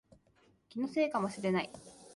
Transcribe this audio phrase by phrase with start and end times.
[0.67, 1.69] 気のせいかもしれない